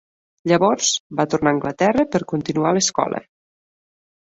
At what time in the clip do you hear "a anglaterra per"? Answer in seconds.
1.53-2.23